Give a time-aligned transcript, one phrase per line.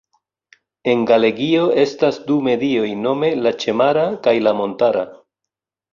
[0.93, 5.05] En Galegio estas du medioj nome la ĉemara kaj la montara.